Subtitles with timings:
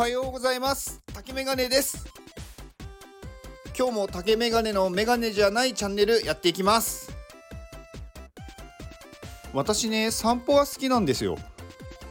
[0.00, 1.02] はようございます。
[1.12, 2.06] 竹メガネです。
[3.78, 7.14] 今日も竹メガネのメガネじゃないチャンネルやっていきます。
[9.52, 11.36] 私ね散歩は好きなんですよ。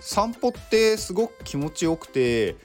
[0.02, 2.58] 散歩ってすごく気持ちよくて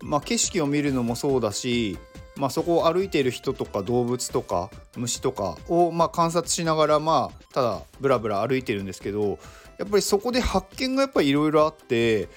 [0.00, 1.98] まあ景色を見るのもそうだし
[2.36, 9.40] まあ、そこを歩いている人とか動物とか虫とかをま観察しながらまあただブラブラ歩いてるんですけど
[9.76, 12.28] やっぱりそこで発見がやっぱりいろいろあって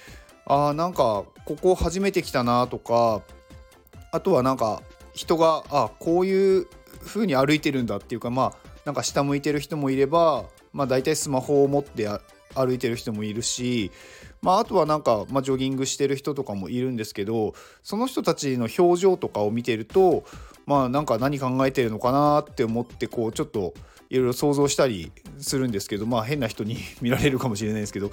[0.46, 3.22] あーなんかここ初めて来たなとか
[4.10, 4.82] あとはなんか
[5.14, 6.66] 人があこういう
[7.04, 12.08] 風に歩いてるんだっていうかまあなんか下向いてる人もいればまあ大体スマホを持って
[12.54, 13.90] 歩いてる人もいるし、
[14.42, 20.24] まあ、あとはなんか、まあ、ジョギングしてる人とかもいるんですけどその人たちの表情とかを見てると
[20.66, 23.74] まあなんか何考えてるのかなって思ってこうちょっと
[24.12, 28.10] いろいろ想像したりするんですけどまあ変な人に見られるかもしれないですけど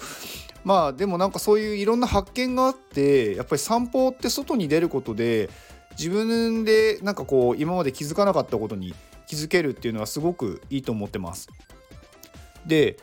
[0.64, 5.50] まあでもなんかそういういろんな発見があってやっぱり散歩って外に出ることで
[5.98, 8.96] 自分でなんかこう今まで気づかなかったことに
[9.28, 11.50] 気づけるっていうのはすごくいいと思ってます。
[12.66, 12.98] で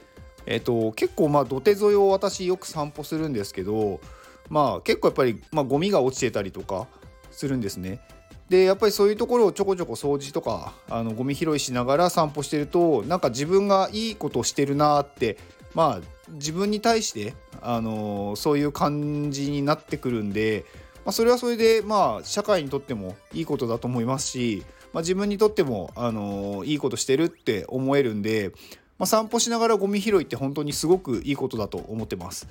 [0.49, 4.01] えっと、結構まあ土手沿いを私よく散歩するんですけど
[4.49, 6.87] まあ結構やっぱり、まあ、ゴミが落ちてたりとか
[7.33, 8.01] するんですね。
[8.49, 15.37] でやっぱりそういうところをちょこちょこ掃除とかあのゴミ拾いしながら散歩してるとなんか自分がいいことをしてるなって
[15.75, 20.65] まあ自分に対して、あのー、そういう感じになってくるんで、
[21.05, 28.53] まあ、それはそれでまあ社会にとってもいいことだと思いますし、まあ、自分にとっても、あのー、いいことしてるって思えるんで、
[28.99, 32.49] まあ、散歩しながらゴミ拾いって本当にすごくいいことだと思ってます。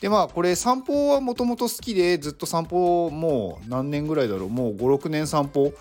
[0.00, 4.48] でまあこれ散歩はもともと好きでずっと散歩もう何年ぐらいだろう。
[4.48, 5.72] もう56年散歩。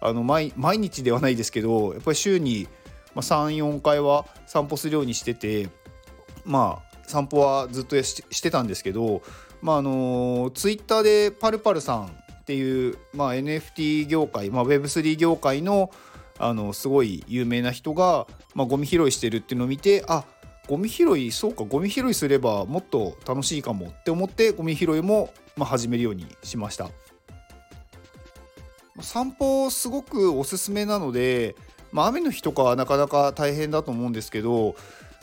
[0.00, 2.68] あの毎日ではないですけどやっぱり週に
[3.14, 5.70] 34回は散歩するようにしてて
[6.44, 9.22] まあ散歩はずっとしてたんですけど
[9.62, 15.90] まああのツイッターでパルパルさんっていう、まあ、NFT 業界、まあ、Web3 業界の
[16.38, 20.24] あのすごい有名な人が、まあ、ゴミ拾いしてるっていうのを見てあ
[20.66, 26.90] ゴミ拾いそうかゴミ拾いすればもっと楽しいかもって思ってゴミ拾いも、まあ、始めるようにしました。
[29.00, 31.56] 散歩すごくおすすめなので、
[31.92, 34.76] まあ、雨の日とかはなかなか大変だと思うんですけど、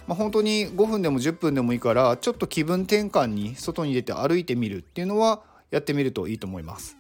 [0.08, 5.42] まあ、本当に5分でも10分でもいいからちょっと気分転換に外に出て歩いてみるっていうのは
[5.72, 6.98] やってみるといいと思います。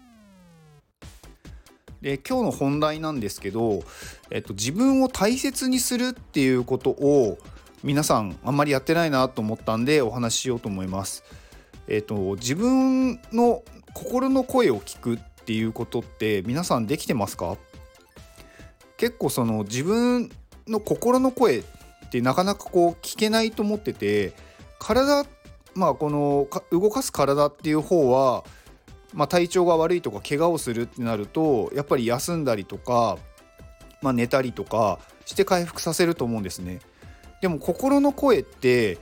[2.01, 3.84] で今日の本題なんですけど、
[4.31, 7.38] えっと、自分を大切にするっていうことを
[7.84, 11.24] 皆さんあんまりやってないなと思ったんでお話ししようと思います。
[11.88, 17.58] えっと、自分の心の声を聞くっていうことって皆さんできてますか？
[18.97, 20.31] 結構その自分
[20.68, 21.64] の心の声っ
[22.12, 24.34] てなかなかこう聞けないと思ってて
[24.80, 25.25] 体
[25.74, 28.44] まあこの動かす体っていう方は
[29.13, 33.18] まあ、体調が悪いとか怪我をするってなるとやっぱり休んだりとか、
[34.02, 36.80] まあ、寝たりとかして回復させると思うんですね。
[37.41, 38.97] でも心の声って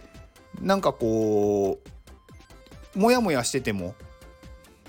[0.62, 1.80] なんかこ
[2.96, 3.96] うモヤモヤしてても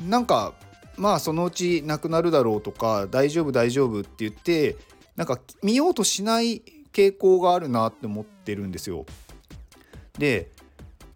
[0.06, 0.54] なんか
[0.96, 4.76] まあそのうちなくなるだろうとか大丈夫大丈夫って言って
[5.16, 6.62] なんか見ようとしない
[6.92, 9.04] 傾向があるなって思ってるんですよ。
[10.18, 10.48] で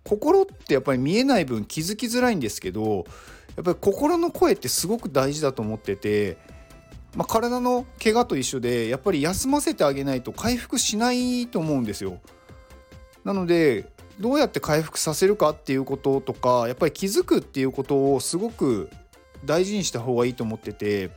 [0.02, 3.06] 心ってやっぱり見えない分気づきづらいんですけど
[3.56, 6.36] やっぱり心の声ってすごく大事だと思ってて、
[7.16, 12.18] まあ、体の怪我と一緒でやっぱり休ませてあげないと回復しないと思うんですよ。
[13.24, 18.90] なのでどうやって回復させるかっていうこととかやっぱり気づくっていうことをすごく
[19.44, 21.10] 大事にした方がいいと思ってて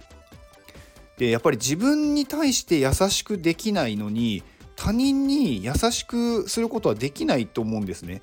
[1.18, 4.44] でやっぱり自分に対して優しくできないのに
[4.76, 8.22] 他人に優しくすることはできないと思うんですね。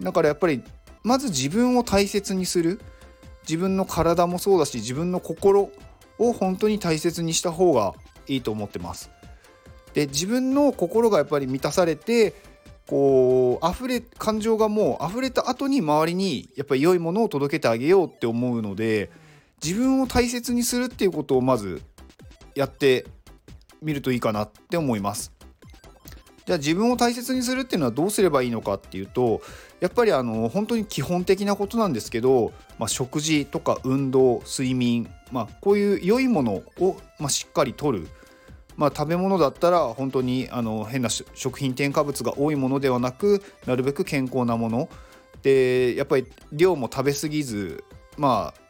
[0.00, 0.62] だからやっぱり
[1.02, 2.80] まず自分を大切にする。
[3.48, 5.70] 自分の体もそうだし自分の心
[6.18, 7.94] を本当に大切にした方が
[8.26, 9.10] いいと思ってます。
[9.94, 12.34] で自分の心がやっぱり満たされて
[12.86, 19.10] こう溢れ感情がもう溢れた後に周りにやっぱり良いものを届けてあげようって思うので
[19.62, 21.82] 自分を大切にするっていうことをまず
[22.54, 23.06] やって
[23.82, 25.32] みるといいかなって思います。
[26.46, 29.42] じゃあ自分を大切にするっていうのはどうすればいいのかっていうと
[29.80, 38.08] やっぱりあの本当に基本的なことなんですけど、まあ、食事とか運動睡眠、まあ、こういう良いものを、まあ、しっかりとる、
[38.76, 44.88] まあ、食べ物だったら本当にあの変な食品添加物が多いものではなくなるべく健康なもの
[45.42, 47.84] でやっぱり量も食べ過ぎず、
[48.16, 48.60] まあ、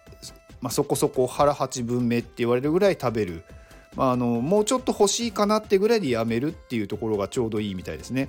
[0.60, 3.44] まあそこそこ腹8分目って言われるぐらい食べる。
[3.96, 8.28] まあ、あのもうちょっと欲しいかなってぐらいでやめるっていうところがちょうどいいみたいですね。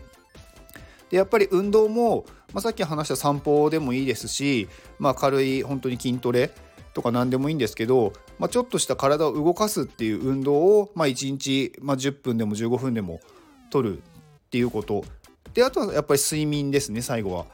[1.09, 4.67] でやっぱり運動も、まあ、さっき話した散歩でもいいですし、
[4.99, 6.51] まあ、軽い本当に筋トレ
[6.99, 13.21] とか何でもいいんですけど、まあ、ちょっとした体を動かすっていう運動を、まあ、1日、まあ、10分でも15分でも
[13.69, 14.01] 取るっ
[14.49, 15.05] ていうこと
[15.53, 17.45] であとはやっぱり睡眠ですね最後は。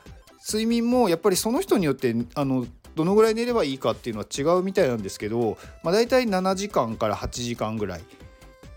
[0.47, 8.01] 睡眠もやっぱりその人によってあのどのぐらい寝ればいいかっていうのは違うみたいなんですけど、まあ、大体7時間から8時間ぐらい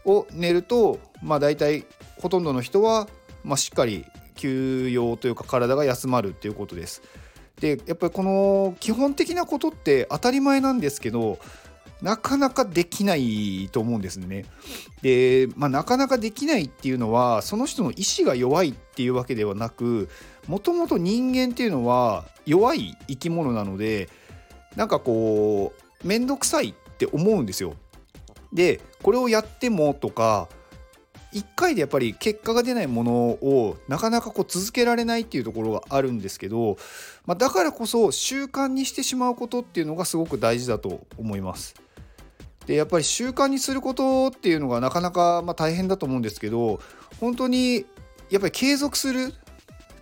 [0.04, 1.84] を寝ると、まあ、大体
[2.18, 3.08] ほとんどの人は、
[3.44, 4.04] まあ、しっかり
[4.34, 7.02] 休養というか体が休まるっていうことです。
[7.60, 11.38] でやっぱりこの基本的なことって当たり前なんですけど
[12.00, 14.44] なかなかできないと思うんですね。
[15.02, 20.08] で、まあ、なかなかできないっていうのはその人の意志が弱いっていうわけではなく
[20.46, 24.08] もともと人間っていうのは弱い生き物なので
[24.76, 25.72] なんかこ
[26.04, 27.74] う面倒くさいって思うんですよ。
[28.52, 30.48] でこれをやってもとか
[31.32, 36.78] 1回でやっぱり結果が出ないものをなかなかこう続けられないっていうところがあるんですけど、
[37.26, 41.74] まあ、だからこそ習慣にしてしまうことっていうのがすごく大事だと思います。
[42.66, 46.80] でやっぱり習慣にすることっていうのがなかなかま大変だと思うんですけど
[47.18, 47.86] 本当に
[48.30, 49.32] やっぱり継続する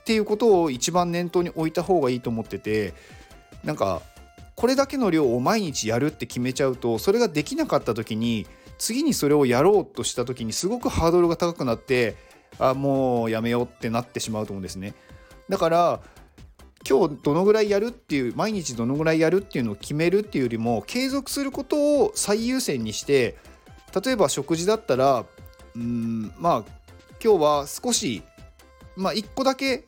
[0.01, 2.93] っていうことを一番念頭に置いた方がいいと思ってて
[3.63, 4.03] なんか
[4.57, 8.47] これだけの量を毎日やるって決めちゃうとそれができなかった時に
[8.79, 12.17] 次にそれをやろうとした時にすごくハードルが高くなって
[12.59, 14.95] あもうやめようってなってしまうと思うんですね。
[15.49, 16.01] だから
[16.89, 23.37] 今日どのぐらいやるっていう毎日どのぐらいやるっていうのを決めるっていうよりも継続することを最優先にして
[24.05, 25.25] 例えば食事だったら
[25.75, 26.65] うんまあ
[27.23, 28.23] 今日は少し
[28.95, 29.85] まあ1個だけ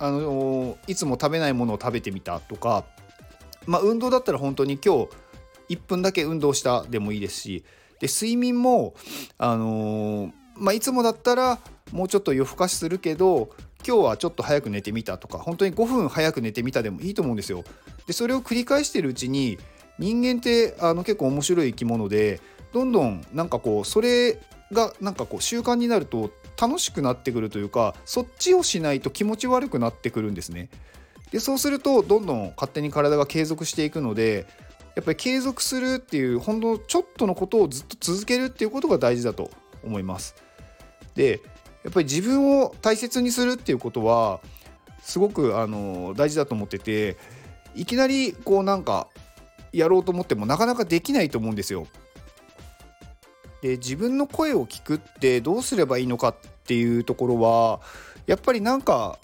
[0.00, 2.84] あのいつも食べないものを食べてみたとか
[3.66, 5.06] まあ運動だったら本当に今
[5.68, 7.64] 日1分だけ運動したでもいいですし
[8.00, 8.94] で睡眠も
[9.38, 11.58] あのー、まあ、いつもだったら
[11.92, 13.50] もうちょっと夜更かしするけど
[13.86, 17.64] 今日はちょっと早く寝てみたとか本当に5分早く寝てみたでもいいと思うんですよ。
[18.06, 19.58] でそれを繰り返してるうちに
[19.98, 22.40] 人間ってあの結構面白い生き物で
[22.72, 24.38] どんどんなんかこうそれ
[24.72, 26.30] がなんかこう習慣になると
[26.60, 30.68] 楽しくなってくるというかそっちをしないと気持ち悪くなってくるんですね。
[31.32, 34.46] でそうするとどんどん勝手に体が継続していくので
[34.94, 39.50] やっぱり継続するっていうほんのちょっとのことをずっと続けるっていうことが大事だと
[39.84, 40.34] 思います。
[41.14, 41.40] で
[41.84, 44.40] やっぱり自分を大切にするっていうことは
[45.02, 47.16] すごくあの大事だと思ってて
[47.74, 49.08] いきなりこうなんか
[49.72, 51.86] やろうと思ってもなかなかできないと思うんですよ。
[53.62, 57.80] で自分の声を聞くってどうすればいいのかっていうところは
[58.26, 59.18] やっぱりなんか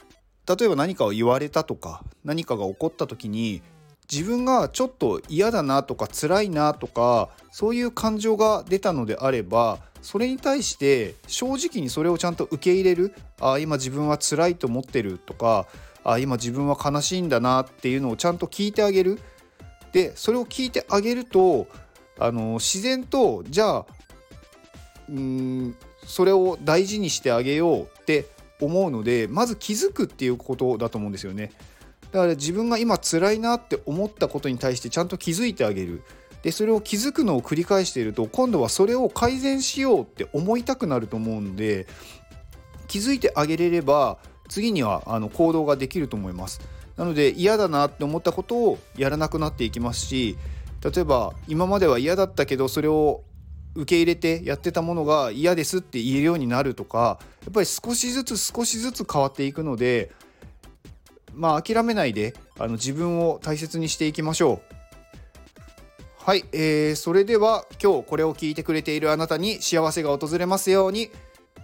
[0.46, 3.62] 例えば何かを言われたとか何かが起こった時に
[4.10, 15.66] 自分がちょっと嫌だなとか辛いなとかそういう感情が出たのであればそれに対して正直にそれをちゃんと受け入れるあ今自分は辛いと思ってるとか
[16.04, 19.18] あ今自分は悲しいんだなっていうのをちゃんと聞いてあげる
[19.92, 21.66] でそれを聞いてあげると
[22.18, 23.86] あの自然とじゃあ
[25.08, 28.26] うんそれを大事にしてあげようって
[28.60, 31.50] 思うのでまず気づくっていうことだと思うんですよね。
[32.12, 36.02] だから自分が今辛いなって思ったことに対してちゃんと気づいてあげる。
[36.42, 41.88] でそれを気づくのを繰り返していると今度はそれを改善しようって思いたくなると思うので
[42.86, 44.18] 気づいてあげれれば
[44.48, 46.60] 次にはあの行動ができると思います。
[46.96, 50.38] なので嫌だなって思ったことをやらなくなっていきますし
[50.82, 53.22] 例えば今までは嫌だったけどそれを
[53.75, 60.10] 受け入れてやってたものが嫌ですって言えるようになるとかやっぱり少しずつ少しずつ変わっていくので
[61.37, 64.76] まあ諦めないであの自分を大切にしていきましょう。
[66.25, 71.11] はい、えー、それでは今日これを聞いてくれているあなたに幸せが訪れますように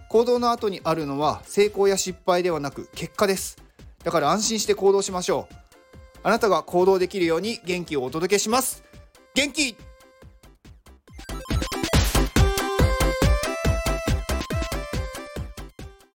[0.07, 3.57] 行動の後にあるのは成功や失敗ではなく結果です。
[4.03, 5.55] だから安心して行動しましょう。
[6.23, 8.83] あなたが行動できるように元気をお届けします。
[9.33, 9.75] 元気!